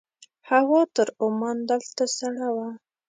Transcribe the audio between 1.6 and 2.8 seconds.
دلته سړه وه.